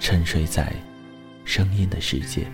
[0.00, 0.72] 沉睡在
[1.44, 2.46] 声音的世界。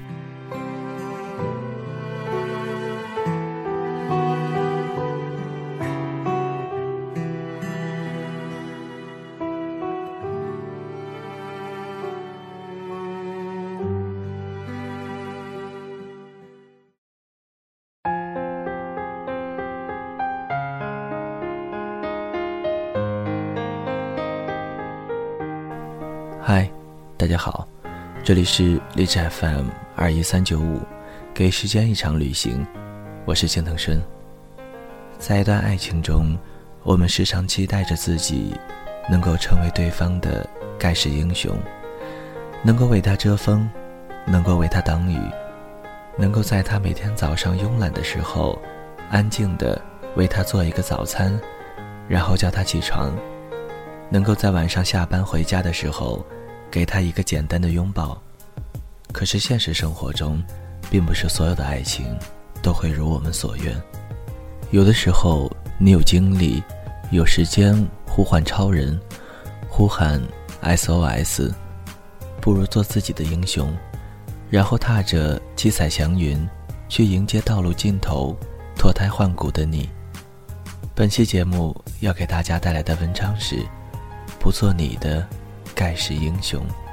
[26.42, 26.85] 嗨。
[27.18, 27.66] 大家好，
[28.22, 30.82] 这里是荔枝 FM 二一三九五，
[31.32, 32.64] 给时间一场旅行，
[33.24, 34.02] 我是青藤顺。
[35.18, 36.38] 在一段爱情中，
[36.82, 38.54] 我们时常期待着自己
[39.10, 40.46] 能够成为对方的
[40.78, 41.58] 盖世英雄，
[42.62, 43.66] 能够为他遮风，
[44.26, 45.18] 能够为他挡雨，
[46.18, 48.60] 能够在他每天早上慵懒的时候，
[49.08, 49.80] 安静的
[50.16, 51.32] 为他做一个早餐，
[52.06, 53.10] 然后叫他起床，
[54.10, 56.22] 能够在晚上下班回家的时候。
[56.70, 58.20] 给他一个简单的拥抱，
[59.12, 60.42] 可是现实生活中，
[60.90, 62.16] 并不是所有的爱情
[62.62, 63.74] 都会如我们所愿。
[64.70, 66.62] 有的时候，你有精力、
[67.10, 67.74] 有时间
[68.06, 68.98] 呼唤超人，
[69.68, 70.20] 呼喊
[70.62, 71.52] SOS，
[72.40, 73.74] 不如做自己的英雄，
[74.50, 76.48] 然后踏着七彩祥云，
[76.88, 78.36] 去迎接道路尽头
[78.76, 79.88] 脱胎换骨的你。
[80.94, 83.56] 本期节目要给大家带来的文章是：
[84.40, 85.26] 不做你的。
[85.76, 86.85] 盖世英雄。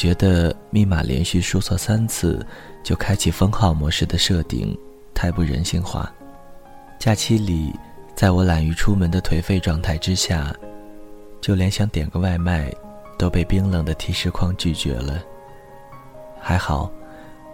[0.00, 2.42] 觉得密码连续输错三次
[2.82, 4.74] 就开启封号模式的设定
[5.12, 6.10] 太不人性化。
[6.98, 7.70] 假期里，
[8.14, 10.56] 在我懒于出门的颓废状态之下，
[11.38, 12.72] 就连想点个外卖
[13.18, 15.22] 都被冰冷的提示框拒绝了。
[16.40, 16.90] 还好，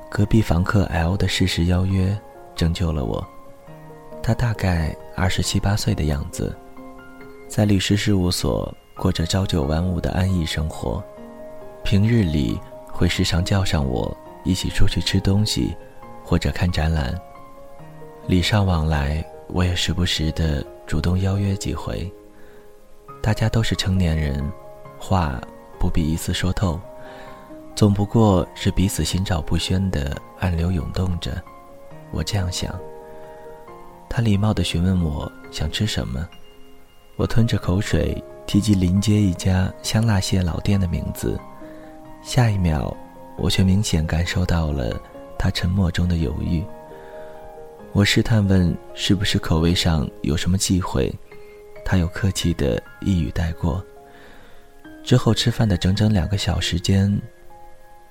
[0.08, 2.16] 隔壁房客 L 的适时邀约
[2.54, 3.26] 拯救了我。
[4.22, 6.56] 他大概二十七八岁的样子，
[7.48, 11.02] 在律师事务所过着朝九晚五的安逸生活。
[11.86, 15.72] 平日里会时常叫上我一起出去吃东西，
[16.24, 17.16] 或者看展览。
[18.26, 22.12] 礼尚往来，我也时不时的主动邀约几回。
[23.22, 24.44] 大家都是成年人，
[24.98, 25.40] 话
[25.78, 26.80] 不必一次说透，
[27.76, 31.40] 总不过是彼此心照不宣的暗流涌动着。
[32.10, 32.76] 我这样想。
[34.10, 36.26] 他礼貌的询问我想吃什么，
[37.14, 41.38] 我吞着口水提及临街一家香辣蟹老店的名字。
[42.26, 42.92] 下一秒，
[43.36, 45.00] 我却明显感受到了
[45.38, 46.60] 他沉默中的犹豫。
[47.92, 51.08] 我试探问：“是不是口味上有什么忌讳？”
[51.86, 53.82] 他又客气的一语带过。
[55.04, 57.16] 之后吃饭的整整两个小时间，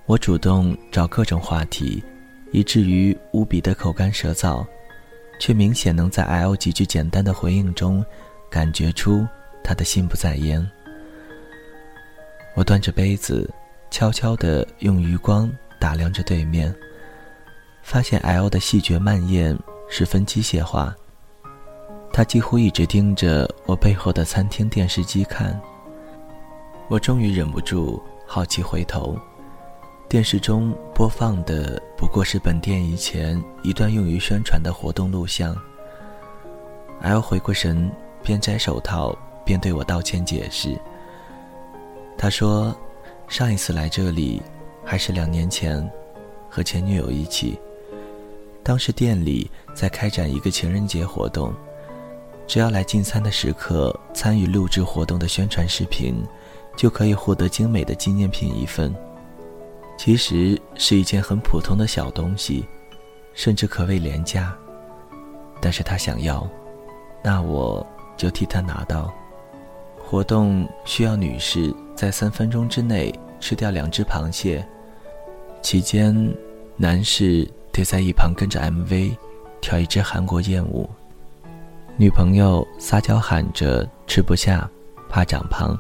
[0.06, 2.02] 我主动找各种话题，
[2.54, 4.66] 以至于无比的口干舌燥，
[5.42, 8.04] 却明显能在 L 几句简单的回应中，
[8.50, 9.28] 感觉出
[9.62, 10.66] 他的心不在焉。
[12.54, 13.54] 我端着杯子。
[13.90, 15.50] 悄悄地用余光
[15.80, 16.74] 打量着对面，
[17.82, 19.58] 发现 L 的细节蔓延
[19.90, 20.94] 十分机械化。
[22.12, 25.60] 他几乎一直盯着我背后的餐厅电视机看。
[26.90, 29.18] 我终于忍不住好奇回头，
[30.10, 35.56] 电视中播放的不过是本店以前一段用于宣传的活动录像。
[37.02, 37.90] L 回过神，
[38.24, 40.78] 边摘手套边对我道歉解释。
[42.18, 42.76] 他说。
[43.27, 44.42] 上一次来这里，
[44.83, 45.89] 还是两年前，
[46.50, 47.60] 和前女友一起。
[48.63, 51.54] 当时店里在开展一个情人节活动，
[52.48, 56.24] 只要来进餐的食客参与录制活动的宣传视频，
[56.75, 58.95] 就可以获得精美的纪念品一份。
[59.98, 62.66] 其实是一件很普通的小东西，
[63.33, 64.56] 甚至可谓廉价。
[65.62, 66.48] 但是他想要，
[67.24, 67.86] 那我
[68.16, 69.13] 就替他拿到。
[70.07, 74.63] 活动需要女士在三分钟之内吃掉两只螃蟹，
[75.63, 76.16] 期间
[76.78, 79.12] 男士得在一旁跟着 MV
[79.62, 80.88] 跳一支韩国艳舞。
[81.98, 84.69] 女朋友撒娇喊着吃不下，
[85.10, 85.75] 怕长胖，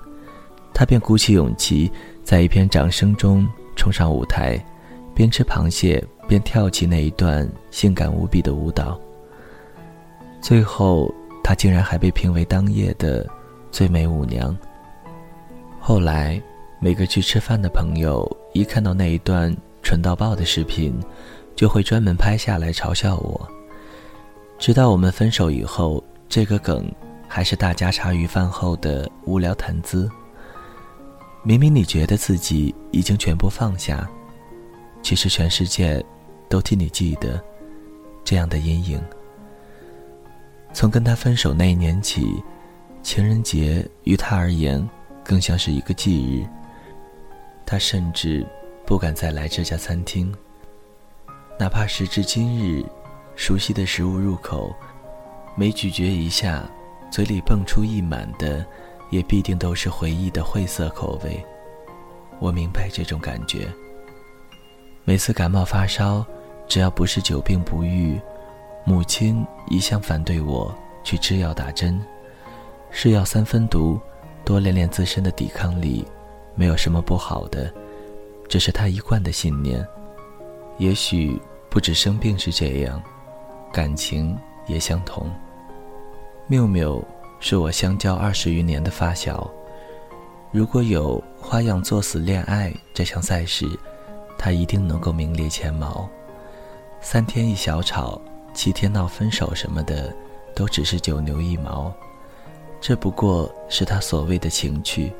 [0.73, 1.91] 他便鼓起勇气，
[2.23, 4.59] 在一片掌声中冲上舞台，
[5.13, 8.99] 边吃螃蟹边跳起那一段性感无比的舞蹈。
[10.41, 11.13] 最后，
[11.43, 13.25] 他竟然还被评为当夜的。
[13.75, 14.57] 最美舞娘。
[15.81, 16.41] 后来，
[16.79, 20.97] 每个去吃饭的朋友一看到那一段蠢到爆的视频，
[21.57, 23.45] 就会专门拍下来嘲笑我。
[24.57, 26.89] 直到我们分手以后，这个梗
[27.27, 30.09] 还是大家茶余饭后的无聊谈资。
[31.43, 34.09] 明明你觉得自己已经全部放下，
[35.01, 36.01] 其实全世界
[36.47, 37.43] 都替你记得
[38.23, 39.03] 这样的阴影。
[40.71, 42.41] 从跟他分手那一年起。
[43.05, 44.83] 情人节于他而言，
[45.23, 46.43] 更像是一个忌日。
[47.63, 48.43] 他甚至
[48.83, 50.33] 不敢再来这家餐厅，
[51.59, 52.83] 哪怕时至今日，
[53.35, 54.73] 熟悉的食物入口，
[55.55, 56.67] 每咀嚼一下，
[57.11, 58.65] 嘴里蹦出一满的，
[59.11, 61.45] 也必定都是回忆的晦涩口味。
[62.39, 63.67] 我明白这种感觉。
[65.03, 66.25] 每次感冒发烧，
[66.67, 68.19] 只要不是久病不愈，
[68.83, 70.73] 母亲一向反对我
[71.03, 72.03] 去吃药打针。
[72.97, 73.99] 是药三分毒，
[74.45, 76.07] 多练练自身的抵抗力，
[76.55, 77.69] 没有什么不好的，
[78.47, 79.85] 这是他一贯的信念。
[80.77, 81.37] 也许
[81.69, 83.03] 不止生病是这样，
[83.73, 85.29] 感情也相同。
[86.47, 87.03] 缪缪
[87.41, 89.51] 是我相交二十余年的发小，
[90.53, 93.67] 如果有“花样作死恋爱”这项赛事，
[94.37, 96.09] 他一定能够名列前茅。
[97.01, 98.21] 三天一小吵，
[98.53, 100.15] 七天闹分手什么的，
[100.55, 101.93] 都只是九牛一毛。
[102.87, 105.11] 这不过是他所谓的情趣。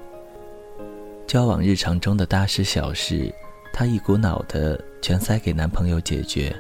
[1.26, 3.34] 交往日常中的大事小事，
[3.74, 6.56] 她一股脑的全塞给男朋友解决，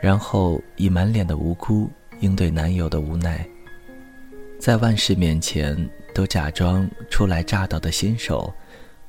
[0.00, 1.90] 然后以满脸的无辜
[2.20, 3.46] 应对男友的无奈，
[4.58, 5.76] 在万事面前
[6.14, 8.50] 都假装初来乍到的新手，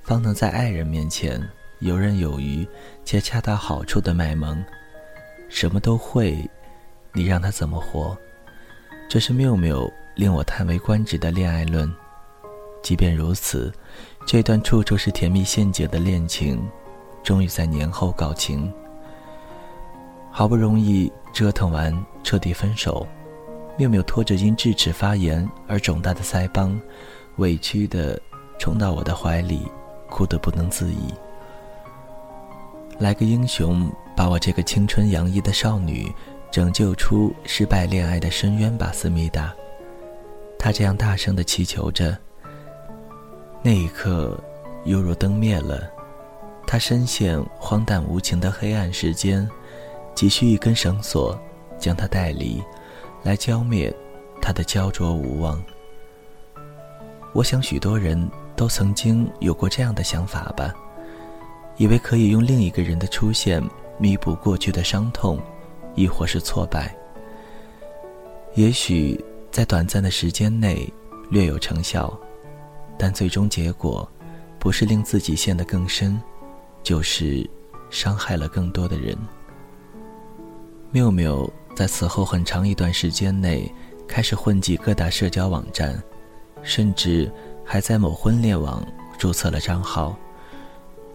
[0.01, 1.41] 方能在爱人面前
[1.79, 2.67] 游刃有余
[3.05, 4.61] 且恰到好处的卖萌。
[5.47, 6.37] 什么都会，
[7.13, 8.17] 你让他怎么活？
[9.07, 9.89] 这是缪缪。
[10.17, 11.87] 令我叹为观止的恋爱论，
[12.81, 13.71] 即便如此，
[14.25, 16.59] 这段处处是甜蜜陷阱的恋情，
[17.23, 18.67] 终于在年后告罄。
[20.31, 23.05] 好不容易折腾完，彻底分手，
[23.77, 26.79] 缪缪拖着因智齿发炎而肿大的腮帮，
[27.35, 28.19] 委屈地
[28.57, 29.67] 冲到我的怀里，
[30.09, 31.13] 哭得不能自已。
[32.97, 36.11] 来个英雄，把我这个青春洋溢的少女
[36.49, 39.53] 拯救出失败恋爱的深渊吧，思密达。
[40.59, 42.17] 他这样大声的祈求着。
[43.63, 44.39] 那一刻，
[44.85, 45.89] 犹如灯灭了，
[46.65, 49.49] 他深陷荒诞无情的黑暗时间，
[50.15, 51.37] 急需一根绳索
[51.77, 52.63] 将他带离，
[53.23, 53.93] 来浇灭
[54.41, 55.61] 他的焦灼无望。
[57.33, 60.73] 我想，许多人都曾经有过这样的想法吧，
[61.75, 63.61] 以为可以用另一个人的出现
[63.97, 65.39] 弥补过去的伤痛，
[65.93, 66.95] 亦或是挫败。
[68.55, 69.23] 也许。
[69.51, 70.91] 在短暂的时间内
[71.29, 72.15] 略有成效，
[72.97, 74.09] 但最终结果
[74.59, 76.21] 不是令自己陷得更深，
[76.83, 77.49] 就是
[77.89, 79.17] 伤害了更多的人。
[80.91, 83.71] 缪缪在此后很长一段时间内
[84.07, 86.01] 开始混迹各大社交网站，
[86.63, 87.31] 甚至
[87.65, 88.85] 还在某婚恋网
[89.17, 90.15] 注册了账号。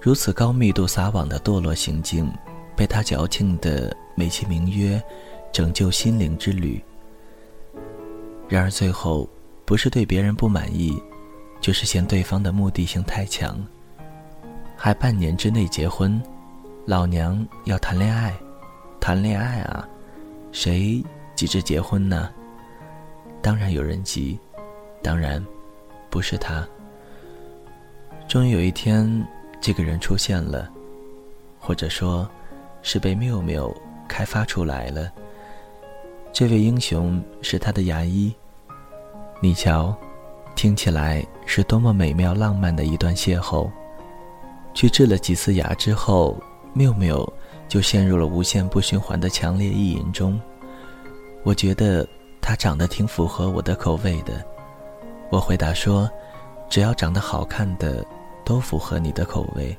[0.00, 2.30] 如此高密度撒网的堕落行径，
[2.76, 5.02] 被他矫情的美其名曰
[5.52, 6.82] “拯救心灵之旅”。
[8.52, 9.26] 然而最后，
[9.64, 11.02] 不是对别人不满意，
[11.58, 13.58] 就是嫌对方的目的性太强。
[14.76, 16.20] 还半年之内结婚，
[16.84, 18.30] 老娘要谈恋爱，
[19.00, 19.88] 谈恋爱啊！
[20.52, 21.02] 谁
[21.34, 22.30] 急着结婚呢？
[23.40, 24.38] 当然有人急，
[25.02, 25.42] 当然
[26.10, 26.62] 不是他。
[28.28, 29.26] 终于有一天，
[29.62, 30.70] 这个人出现了，
[31.58, 32.28] 或者说，
[32.82, 33.74] 是被缪缪
[34.06, 35.10] 开发出来了。
[36.34, 38.30] 这位英雄是他的牙医。
[39.44, 39.92] 你瞧，
[40.54, 43.68] 听起来是多么美妙浪漫的一段邂逅。
[44.72, 46.40] 去治了几次牙之后，
[46.72, 47.28] 缪缪
[47.66, 50.40] 就陷入了无限不循环的强烈意淫中。
[51.42, 52.06] 我觉得
[52.40, 54.46] 他长得挺符合我的口味的。
[55.28, 56.08] 我回答说
[56.70, 58.06] ：“只要长得好看的，
[58.44, 59.76] 都符合你的口味。”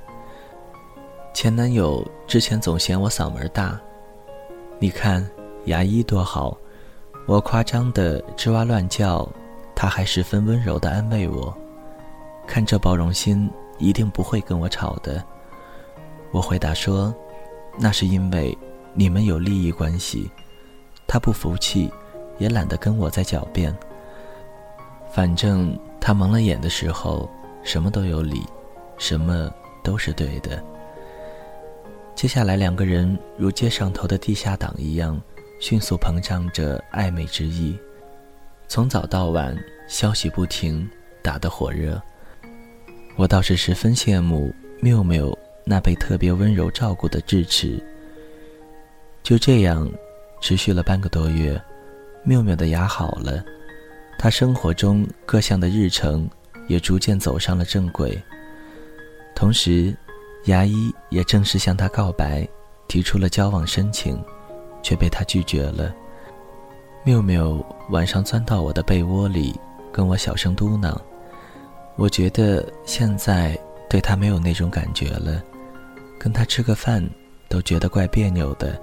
[1.34, 3.80] 前男友之前总嫌我嗓门大，
[4.78, 5.26] 你看
[5.68, 6.58] 牙医多好，
[7.28, 9.26] 我夸张的吱哇乱叫，
[9.76, 11.56] 他还十分温柔的安慰我。
[12.46, 15.24] 看这包容心，一定不会跟我吵的。
[16.32, 17.14] 我回答说
[17.80, 18.58] ：“那是因为
[18.94, 20.30] 你们有利益关系。”
[21.08, 21.92] 他不服气，
[22.38, 23.76] 也懒得跟我再狡辩。
[25.12, 27.30] 反正他蒙了眼的时候，
[27.62, 28.44] 什么都有理，
[28.98, 29.54] 什么
[29.84, 30.64] 都是对的。
[32.16, 35.20] 接下来，两个人如街上头的地下党一样，
[35.60, 37.78] 迅速膨胀着暧昧之意，
[38.68, 39.56] 从早到晚，
[39.88, 40.90] 消息不停，
[41.22, 42.02] 打得火热。
[43.16, 47.82] 我倒是十分羡慕缪缪那被特别温柔照顾的智齿。
[49.22, 49.90] 就这样，
[50.42, 51.62] 持续了半个多月，
[52.24, 53.44] 缪缪的牙好了，
[54.18, 56.28] 他生活中各项的日程
[56.68, 58.20] 也逐渐走上了正轨。
[59.36, 59.96] 同时，
[60.46, 62.48] 牙医也正式向他告白，
[62.88, 64.22] 提出了交往申请，
[64.82, 65.94] 却被他拒绝了。
[67.06, 69.54] 缪缪晚上钻到我的被窝里，
[69.92, 70.96] 跟我小声嘟囔。
[71.98, 75.44] 我觉得现在对他没有那种感觉了，
[76.18, 77.06] 跟他吃个饭
[77.50, 78.82] 都觉得怪别扭的，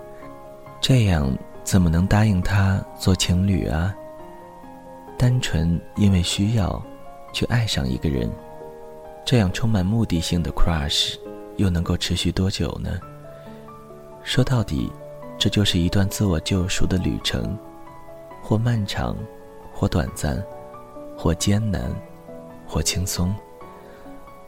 [0.83, 1.35] 这样
[1.65, 3.95] 怎么能答应他做情侣啊？
[5.17, 6.83] 单纯因为需要，
[7.33, 8.31] 去爱上一个人，
[9.25, 11.15] 这样充满目的性的 crush，
[11.57, 13.01] 又能够持续多久呢？
[14.23, 14.93] 说到底，
[15.39, 17.59] 这就是一段自我救赎的旅程，
[18.51, 19.17] 或漫长，
[19.73, 20.45] 或短暂，
[21.17, 21.89] 或艰难。
[22.67, 23.35] 或轻松。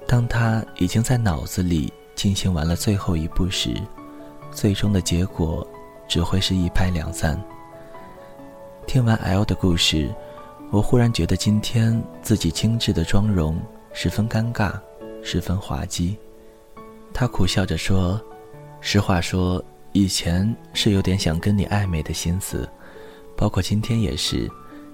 [0.06, 3.75] 当他已经在脑子里进行完了最后一步时，
[4.52, 5.66] 最终的结果
[6.06, 7.40] 只会是一拍两散。
[8.87, 10.09] 听完 L 的故事，
[10.71, 13.61] 我忽然觉得今天自己精致的妆容
[13.92, 14.73] 十分尴尬，
[15.25, 16.16] 十分滑稽。
[17.12, 18.21] 他苦笑着说
[18.80, 22.68] ：“实话说，以前是有点想跟你暧昧的心思，
[23.36, 24.50] 包括今天也是，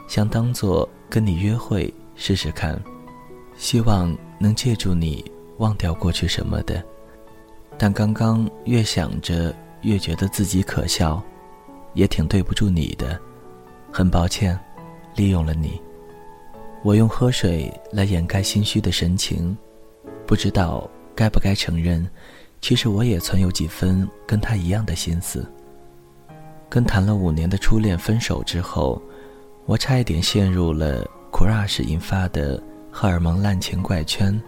[0.06, 2.80] 想当做跟你约会试试看。”
[3.58, 5.24] 希望能借助你
[5.56, 6.80] 忘掉过去什么的，
[7.76, 9.52] 但刚刚越想着
[9.82, 11.20] 越觉得自己可笑，
[11.94, 13.20] 也挺对不住你的，
[13.92, 14.56] 很抱歉，
[15.16, 15.80] 利用了你。
[16.84, 19.58] 我用喝水来掩盖心虚的神情，
[20.24, 22.08] 不知道该不该承认，
[22.60, 25.44] 其实我也存有几分跟他一样的心思。
[26.68, 29.00] 跟谈了五年的初恋分手之后，
[29.66, 32.62] 我差一点陷入了 crush 引发的。
[32.90, 34.42] 荷尔蒙滥情怪圈，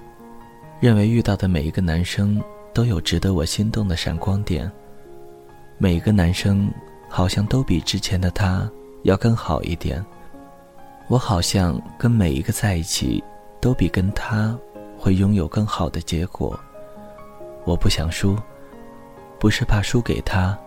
[0.81, 4.69] 认为遇到的每一个男生都有值得我心动的闪光点。
[5.79, 6.69] 每一个男生
[7.09, 8.69] 好像都比之前的他
[9.05, 10.05] 要更好一点。
[11.07, 13.23] 我好像跟每一个在一起，
[13.61, 14.59] 都比跟他
[14.99, 16.59] 会拥有更好的结果。
[17.65, 18.37] 我不想输，
[19.39, 20.59] 不是怕输给他，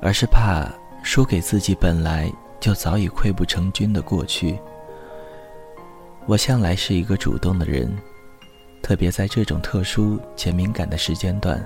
[0.00, 0.68] 而是怕
[1.02, 4.58] 输给自己本来就早已溃不成军的过去。
[6.26, 7.96] 我向来是一个主动的人，
[8.82, 11.64] 特别在这种特殊且敏感的时间段，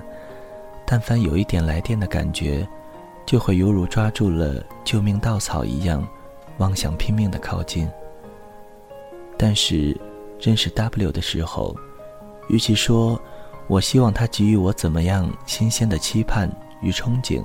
[0.85, 2.67] 但凡有一点来电的感觉，
[3.25, 6.07] 就会犹如抓住了救命稻草一样，
[6.57, 7.89] 妄想拼命的靠近。
[9.37, 9.99] 但是
[10.39, 11.75] 认识 W 的时候，
[12.47, 13.19] 与其说
[13.67, 16.47] 我希望他给予我怎么样新鲜的期盼
[16.81, 17.43] 与憧憬，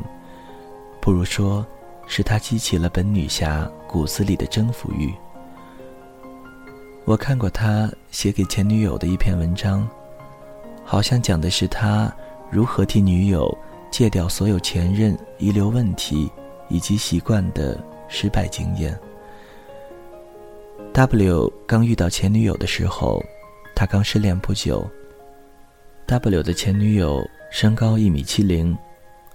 [1.06, 1.64] 不如说
[2.08, 5.14] 是他激起了本女侠骨子里的征服欲。
[7.04, 9.88] 我看过他写给前女友的一篇文章，
[10.84, 12.12] 好像讲的是他
[12.50, 13.56] 如何替女友
[13.88, 16.28] 戒掉所有前任遗留问题
[16.68, 18.98] 以及习惯的失败经验。
[20.92, 23.22] W 刚遇到前女友的时候，
[23.76, 24.84] 他刚失恋不久。
[26.06, 28.76] W 的前女友身高一米七零，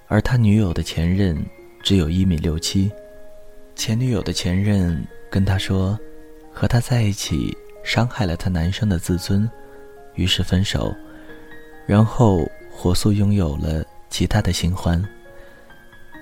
[0.09, 1.37] 而他女友的前任
[1.81, 2.91] 只有一米六七。
[3.75, 5.97] 前女友的前任跟他说。
[6.53, 9.49] 和他在一起伤害了他男生的自尊，
[10.15, 10.93] 于是分手，
[11.87, 15.01] 然后火速拥有了其他的新欢。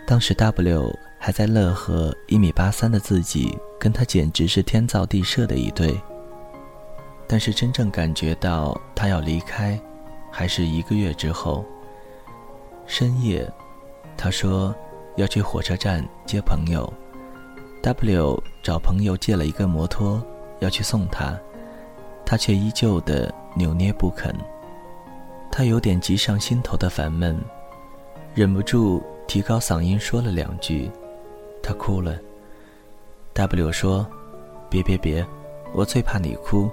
[0.05, 5.99] 当时 W 还在乐呵一米八三的自己跟他简直是天造地设的一对。
[7.27, 9.81] 但是真正感觉到他要离开，
[10.31, 11.65] 还是一个月之后。
[12.85, 13.51] 深夜，
[14.15, 14.75] 他说
[15.19, 16.91] 要去火车站接朋友。
[17.81, 20.23] W 找朋友借了一个摩托，
[20.59, 21.37] 要去送他，
[22.25, 24.33] 他却依旧的扭捏不肯。
[25.51, 27.37] 他有点急上心头的烦闷，
[28.33, 30.89] 忍不住提高嗓音说了两句，
[31.61, 32.17] 他哭了。
[33.33, 34.07] W 说
[34.69, 35.25] ：“别别别，
[35.73, 36.71] 我最怕你哭。”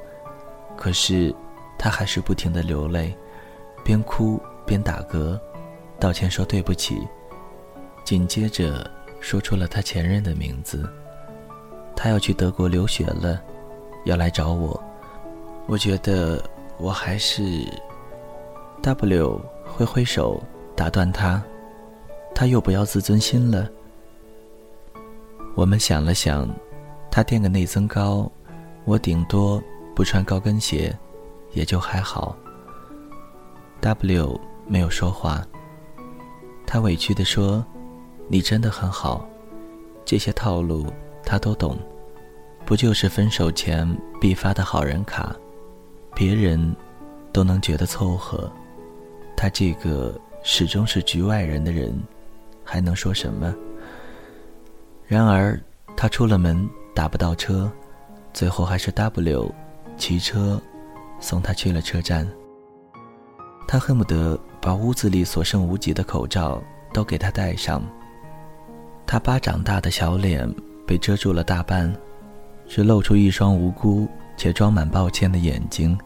[0.78, 1.34] 可是，
[1.78, 3.12] 他还是不停的流泪，
[3.82, 5.36] 边哭边打嗝，
[5.98, 7.06] 道歉说对不起，
[8.06, 8.88] 紧接着
[9.20, 10.88] 说出了他前任的名字。
[11.96, 13.42] 他要去德国留学了，
[14.04, 14.80] 要来找我。
[15.66, 16.40] 我觉得
[16.78, 17.42] 我还是
[18.80, 20.40] W 挥挥手
[20.76, 21.42] 打断他，
[22.32, 23.68] 他又不要自尊心了。
[25.56, 26.48] 我们想了想，
[27.10, 28.30] 他垫个内增高，
[28.84, 29.60] 我顶多
[29.96, 30.96] 不穿高跟鞋，
[31.54, 32.36] 也就还好。
[33.80, 35.44] W 没有说话，
[36.66, 37.64] 他委屈地说
[38.28, 39.28] ：“你真的很好，
[40.04, 40.86] 这些套路
[41.24, 41.78] 他都懂，
[42.64, 43.88] 不就是分手前
[44.20, 45.34] 必发的好人卡？
[46.14, 46.74] 别人
[47.32, 48.50] 都能觉得凑合，
[49.36, 51.96] 他这个始终是局外人的人，
[52.64, 53.54] 还能说什么？”
[55.06, 55.60] 然而，
[55.96, 57.70] 他出了门打不到车，
[58.32, 59.54] 最后还是 W
[59.96, 60.60] 骑车
[61.20, 62.26] 送他去了车站。
[63.68, 66.60] 他恨不得把屋子里所剩无几的口罩
[66.92, 67.82] 都给他戴上。
[69.06, 70.52] 他巴掌大的小脸
[70.86, 71.94] 被遮住了大半，
[72.66, 75.96] 只露出一双无辜且装满抱歉的眼睛。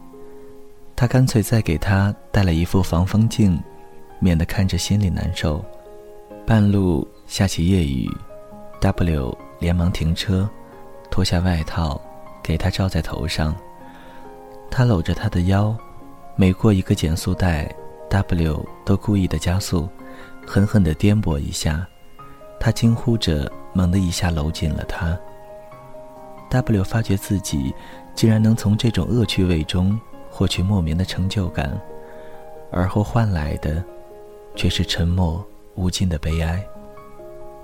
[0.95, 3.59] 他干脆再给他戴了一副防风镜，
[4.19, 5.63] 免得看着心里难受。
[6.45, 8.09] 半路下起夜雨。
[8.79, 10.49] W 连忙停车，
[11.11, 12.01] 脱下外套，
[12.41, 13.55] 给他罩在头上。
[14.71, 15.75] 他搂着他的腰，
[16.35, 17.71] 每过一个减速带
[18.09, 19.87] ，W 都故意的加速，
[20.47, 21.87] 狠狠的颠簸一下。
[22.61, 25.17] 他惊呼着，猛地一下搂紧了她。
[26.51, 27.73] W 发觉自己
[28.13, 29.99] 竟然能从这种恶趣味中
[30.29, 31.75] 获取莫名的成就感，
[32.71, 33.83] 而后换来的，
[34.55, 35.43] 却是沉默
[35.73, 36.63] 无尽的悲哀。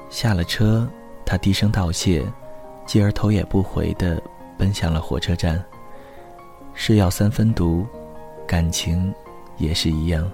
[0.09, 0.89] 下了车。
[1.29, 2.25] 他低声道谢，
[2.85, 4.23] 继而头也不回地
[4.57, 5.61] 奔向了火车站。
[6.73, 7.85] 是药三分毒，
[8.47, 9.13] 感情
[9.57, 10.25] 也是一样。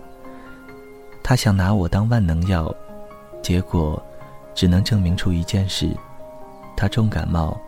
[1.24, 2.72] 他想拿我当万能药，
[3.42, 4.00] 结果
[4.54, 5.90] 只能证明出一件事：
[6.76, 7.60] 他重感冒，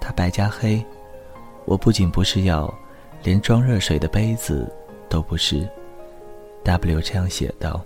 [0.00, 0.84] 他白加黑。
[1.64, 2.72] 我不仅不是药，
[3.22, 4.70] 连装热水的杯子
[5.08, 5.68] 都不是。
[6.64, 7.84] W 这样写道。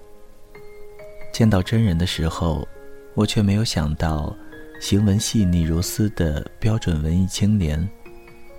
[1.33, 2.67] 见到真人的时候，
[3.15, 4.35] 我却没有想到。
[4.81, 7.89] 行文细腻如丝的标准文艺青年，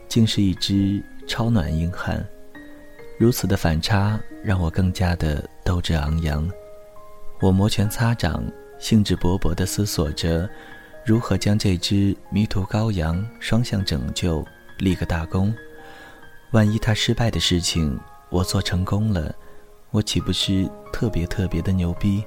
[0.08, 2.25] 竟是一只超暖硬汉。
[3.19, 6.49] 如此的反差，让我更加的斗志昂扬。
[7.41, 8.41] 我摩拳擦掌，
[8.79, 10.49] 兴致勃勃地思索着，
[11.05, 14.45] 如何将这只迷途羔羊双向拯救，
[14.79, 15.53] 立个大功。
[16.51, 19.33] 万一他失败的事情我做成功了，
[19.91, 22.23] 我岂不是特别特别的牛逼？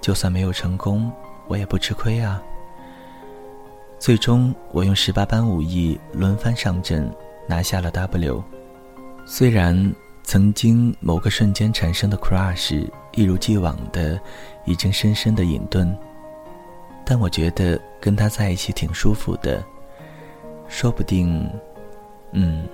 [0.00, 1.12] 就算没有成功，
[1.48, 2.42] 我也不吃亏啊。
[3.98, 7.12] 最终，我用十八般武艺轮番上阵，
[7.48, 8.42] 拿下了 W。
[9.26, 9.94] 虽然
[10.28, 14.20] 曾经某个瞬间产生的 crush 一如既往的
[14.66, 15.90] 已经深深的隐遁，
[17.02, 19.64] 但我觉得跟他在一起挺舒服的。
[20.68, 21.50] 说不定，
[22.32, 22.68] 嗯，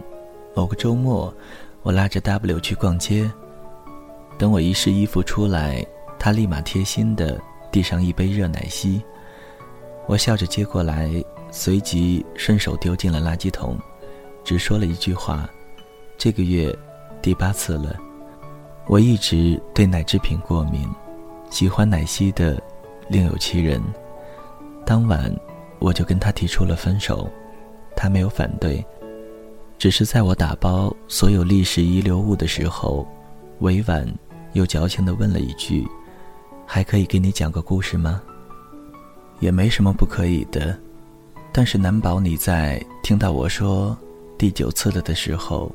[0.52, 1.32] 某个周末，
[1.82, 3.30] 我拉着 W 去逛街，
[4.36, 5.80] 等我一试衣服出来，
[6.18, 7.40] 他立马贴心的
[7.70, 9.00] 递上一杯热奶昔。
[10.08, 11.08] 我笑着接过来，
[11.52, 13.78] 随即顺手丢进了垃圾桶，
[14.42, 15.48] 只说了一句话
[16.18, 16.76] ：“这个月
[17.24, 17.96] 第八次了。”
[18.86, 20.86] 我一直对奶制品过敏，
[21.48, 22.62] 喜欢奶昔的
[23.08, 23.82] 另有其人。
[24.84, 25.34] 当晚
[25.78, 27.26] 我就跟他提出了分手，
[27.96, 28.84] 他没有反对，
[29.78, 33.06] 只是在我打包所有历史遗留物的时候，
[33.60, 34.06] 委婉
[34.52, 35.88] 又矫情地问了一句
[36.66, 38.20] ：“还可以给你讲个故事吗？”
[39.40, 40.78] 也没什么不可以的，
[41.52, 43.96] 但是难保你在听到我说
[44.36, 45.72] 第九次了的时候，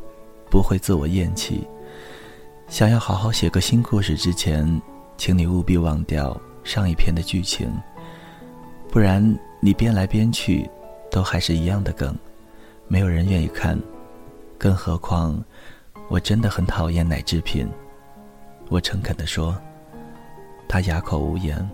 [0.50, 1.68] 不会自我厌弃。
[2.68, 4.82] 想要好好写个新故事之前，
[5.18, 7.72] 请你务必忘掉上一篇的剧情，
[8.90, 9.24] 不然
[9.60, 10.70] 你编来编去，
[11.12, 12.16] 都还是一样的梗，
[12.88, 13.78] 没有人愿意看。
[14.58, 15.42] 更何况，
[16.10, 17.68] 我真的很讨厌奶制品。
[18.68, 19.58] 我诚恳地说，
[20.68, 21.68] 他哑口无言。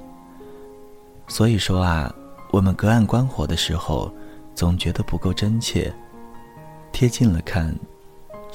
[1.27, 2.13] 所以说啊，
[2.51, 4.13] 我们隔岸观火的时候，
[4.53, 5.91] 总觉得不够真切。
[6.93, 7.75] 贴近了看，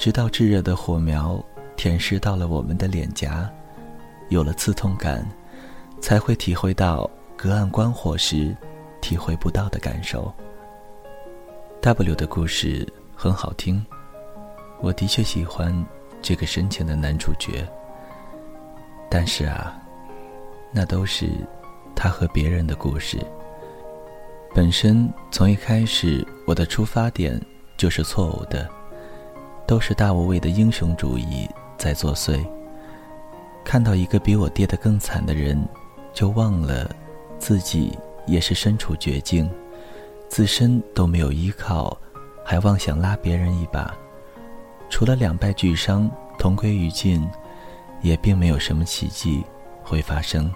[0.01, 1.39] 直到炙热的火苗
[1.77, 3.47] 舔舐到了我们的脸颊，
[4.29, 5.23] 有了刺痛感，
[6.01, 8.57] 才会体会到隔岸观火时
[8.99, 10.33] 体会不到的感受。
[11.81, 13.85] W 的故事很好听，
[14.79, 15.71] 我的确喜欢
[16.19, 17.63] 这个深情的男主角。
[19.07, 19.77] 但是啊。
[20.73, 21.29] 那都是
[21.93, 23.19] 他和别人的故事。
[24.55, 27.39] 本身从一开始，我的出发点
[27.75, 28.69] 就是错误的，
[29.71, 32.45] 都是大无畏的英雄主义在作祟。
[33.63, 35.65] 看到一个比我跌得更惨的人，
[36.11, 36.93] 就忘了
[37.39, 39.49] 自己也是身处绝境，
[40.27, 41.97] 自身都没有依靠，
[42.43, 43.95] 还妄想拉别人一把。
[44.89, 47.25] 除了两败俱伤、同归于尽，
[48.01, 49.41] 也并没有什么奇迹
[49.81, 50.53] 会发生。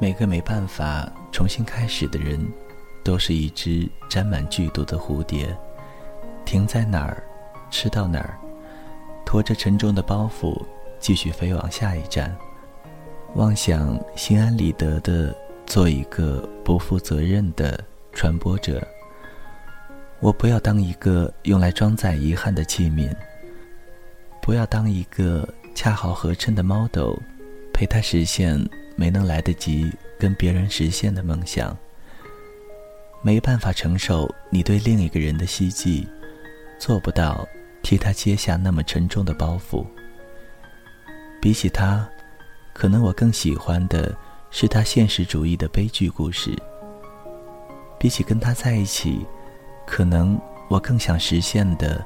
[0.00, 2.44] 每个没办法重新开始的人，
[3.04, 5.56] 都是一只沾满剧毒的蝴蝶，
[6.44, 7.22] 停在哪儿，
[7.70, 8.38] 吃到哪儿，
[9.24, 10.60] 拖着沉重的包袱。
[10.98, 12.34] 继续飞往下一站，
[13.34, 15.32] 妄想心安理得的
[15.66, 17.78] 做一个不负责任的
[18.12, 18.84] 传播者。
[20.20, 23.14] 我不要当一个用来装载遗憾的器皿，
[24.40, 27.14] 不要当一个恰好合衬的 model，
[27.74, 28.58] 陪他实现
[28.96, 31.76] 没能来得及跟别人实现的梦想。
[33.22, 36.08] 没办法承受你对另一个人的希冀，
[36.78, 37.46] 做不到
[37.86, 39.86] 替他接下那么沉重的包袱。
[41.40, 42.04] 比起他，
[42.72, 44.12] 可能我更喜欢的
[44.50, 46.52] 是他现实主义的悲剧故事。
[47.96, 49.24] 比起跟他在一起，
[49.86, 50.36] 可能
[50.68, 52.04] 我更想实现的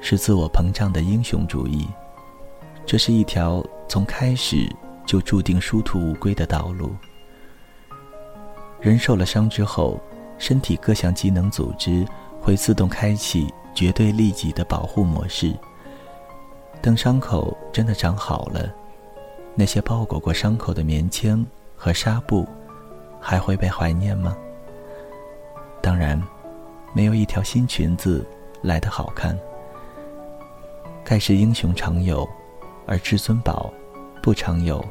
[0.00, 1.86] 是自我膨胀的英雄主义。
[2.86, 4.66] 这是一条从开始
[5.04, 6.96] 就注定殊途无归的道路。
[8.80, 10.00] 人受了伤之后，
[10.38, 12.02] 身体各项机能组织
[12.40, 15.54] 会自动开启绝对利己的保护模式。
[16.82, 18.68] 等伤口真的长好了，
[19.54, 22.44] 那些包裹过伤口的棉签和纱布，
[23.20, 24.36] 还会被怀念吗？
[25.80, 26.20] 当然，
[26.92, 28.26] 没有一条新裙子
[28.62, 29.38] 来得好看。
[31.04, 32.28] 盖世英雄常有，
[32.84, 33.72] 而至尊宝
[34.20, 34.84] 不常有。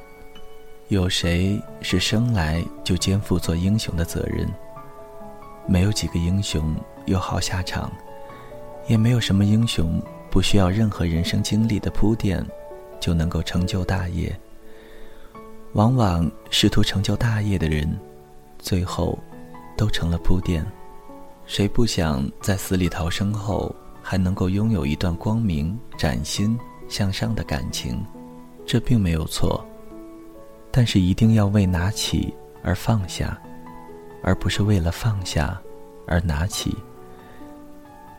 [0.87, 4.47] 有谁是生来就肩负做英雄的责任？
[5.65, 6.73] 没有几个英雄
[7.05, 7.91] 有好下场，
[8.87, 10.01] 也没有什么英雄。
[10.29, 12.45] 不需要任何人生经历的铺垫，
[12.99, 14.37] 就能够成就大业。
[15.73, 17.97] 往往试图成就大业的人，
[18.59, 19.17] 最后
[19.75, 20.63] 都成了铺垫。
[21.45, 23.73] 谁不想在死里逃生后，
[24.03, 28.05] 还能够拥有一段光明、崭新、向上的感情？
[28.65, 29.65] 这并没有错，
[30.69, 33.41] 但是一定要为拿起而放下，
[34.21, 35.59] 而不是为了放下
[36.05, 36.75] 而拿起。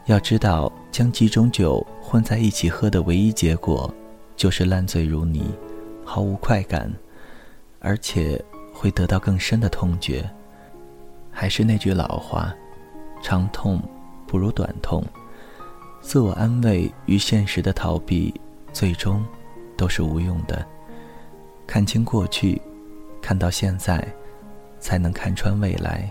[0.08, 3.92] 要知道，将几种酒混在一起喝的唯一结果，
[4.36, 5.54] 就是烂醉如泥，
[6.02, 6.90] 毫无快感，
[7.78, 8.42] 而且
[8.72, 10.26] 会得到更深的痛觉。
[11.30, 12.54] 还是那句老话，
[13.22, 13.82] 长痛
[14.26, 15.04] 不如短痛。
[16.00, 18.32] 自我安慰与现实的逃避，
[18.72, 19.22] 最终
[19.76, 20.64] 都是无用的。
[21.66, 22.58] 看清过去，
[23.20, 24.02] 看到现在，
[24.80, 26.10] 才能看穿未来。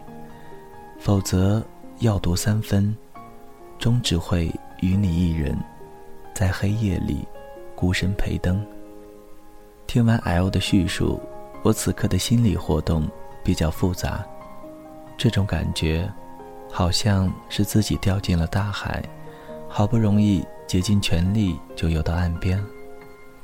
[1.00, 1.64] 否则，
[1.98, 2.96] 要读三分。
[3.80, 5.58] 终只会与你一人，
[6.34, 7.28] 在黑夜里
[7.76, 8.66] 孤身陪灯。
[9.86, 11.22] 听完 L 的叙述，
[11.64, 13.08] 我此刻的心理活动
[13.44, 14.26] 比较复杂。
[15.18, 16.12] 这种感觉，
[16.72, 19.02] 好像是自己掉进了大海，
[19.68, 22.62] 好不容易竭尽全力就游到岸边，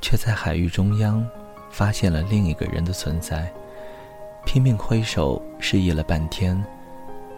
[0.00, 1.26] 却在海域中央
[1.70, 3.52] 发现了另一个人的存在，
[4.44, 6.62] 拼命挥手示意了半天，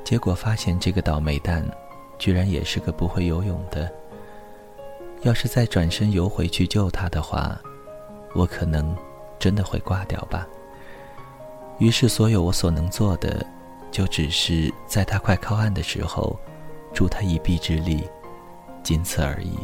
[0.03, 1.65] 结果发现这个倒霉蛋。
[2.19, 3.91] 居然也是个不会游泳的。
[5.23, 7.59] 要是再转身游回去救他的话，
[8.35, 8.95] 我可能
[9.39, 10.47] 真的会挂掉吧。
[11.79, 13.45] 于是，所有我所能做的，
[13.91, 16.39] 就只是在他快靠岸的时候，
[16.95, 18.03] 助他一臂之力，
[18.83, 19.59] 仅此而已。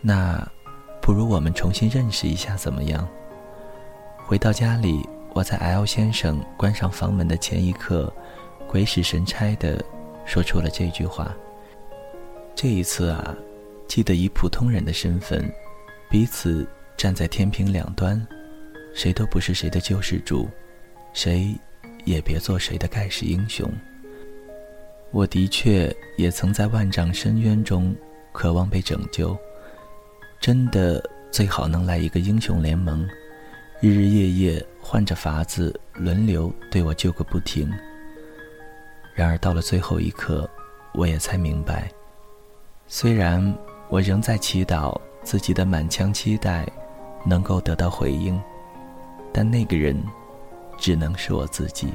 [0.00, 0.40] 那，
[1.00, 3.06] 不如我们重新认识一下怎么样？
[4.24, 8.12] 回到家里，我在 L 先生关上房门的前一刻，
[8.66, 9.84] 鬼使神差的。
[10.26, 11.34] 说出了这句话。
[12.54, 13.34] 这一次啊，
[13.86, 15.50] 记得以普通人的身份，
[16.10, 18.26] 彼此站在天平两端，
[18.94, 20.48] 谁都不是谁的救世主，
[21.12, 21.54] 谁
[22.04, 23.70] 也别做谁的盖世英雄。
[25.12, 27.94] 我的确也曾在万丈深渊中
[28.32, 29.36] 渴望被拯救，
[30.40, 33.06] 真的最好能来一个英雄联盟，
[33.80, 37.70] 日日夜夜换着法子轮流对我救个不停。
[39.16, 40.48] 然而到了最后一刻，
[40.92, 41.90] 我也才明白，
[42.86, 43.56] 虽然
[43.88, 46.68] 我仍在祈祷自己的满腔期待
[47.24, 48.38] 能够得到回应，
[49.32, 49.96] 但那个人
[50.76, 51.94] 只能是我自己。